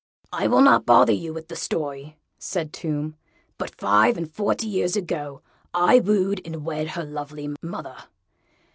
[0.33, 3.17] "I will not bother you with the story," said Tomb,
[3.59, 5.43] "but five and forty years ago
[5.75, 8.05] I wooed and wed her lovely mother.